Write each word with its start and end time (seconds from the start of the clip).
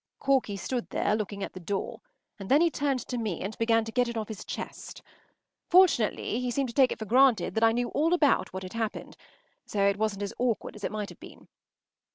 ”Corky 0.19 0.57
stood 0.57 0.89
there, 0.89 1.15
looking 1.15 1.43
at 1.43 1.53
the 1.53 1.59
door, 1.59 2.01
and 2.39 2.49
then 2.49 2.59
he 2.59 2.71
turned 2.71 3.01
to 3.01 3.19
me 3.19 3.39
and 3.41 3.55
began 3.59 3.85
to 3.85 3.91
get 3.91 4.07
it 4.07 4.17
off 4.17 4.29
his 4.29 4.43
chest. 4.43 5.03
Fortunately, 5.69 6.39
he 6.39 6.49
seemed 6.49 6.69
to 6.69 6.73
take 6.73 6.91
it 6.91 6.97
for 6.97 7.05
granted 7.05 7.53
that 7.53 7.63
I 7.63 7.71
knew 7.71 7.89
all 7.89 8.11
about 8.11 8.51
what 8.51 8.63
had 8.63 8.73
happened, 8.73 9.15
so 9.67 9.85
it 9.85 9.97
wasn’t 9.97 10.23
as 10.23 10.33
awkward 10.39 10.75
as 10.75 10.83
it 10.83 10.91
might 10.91 11.09
have 11.09 11.19
been. 11.19 11.47